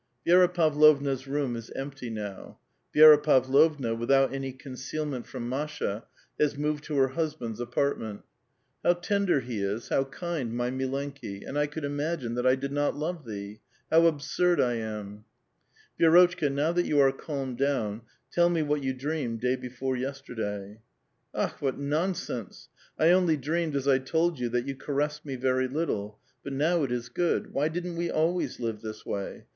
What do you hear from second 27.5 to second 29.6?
Why didn't we always live this way?